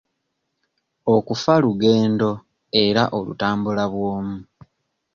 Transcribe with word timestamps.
Okufa 1.15 1.53
lugendo 1.63 2.29
era 2.83 3.03
olutambula 3.17 3.83
bw'omu. 3.93 4.37